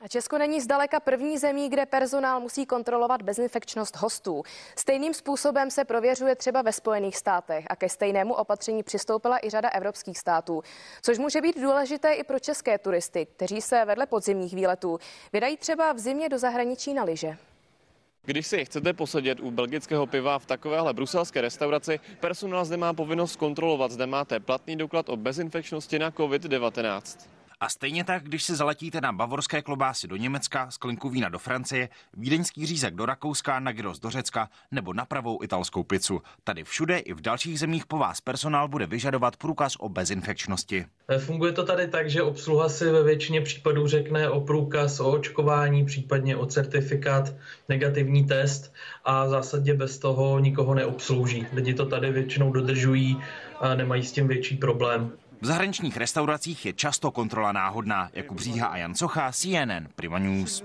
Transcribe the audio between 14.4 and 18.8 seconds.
výletů vydají třeba v zimě do zahraničí na lyže. Když si